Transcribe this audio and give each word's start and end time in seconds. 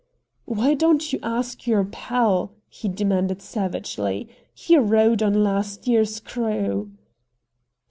"Why 0.45 0.73
don't 0.73 1.13
you 1.13 1.19
ask 1.21 1.67
your 1.67 1.83
pal?" 1.83 2.53
he 2.69 2.89
demanded 2.89 3.39
savagely; 3.39 4.29
"he 4.51 4.75
rowed 4.75 5.21
on 5.21 5.43
last 5.43 5.87
year's 5.87 6.19
crew." 6.19 6.89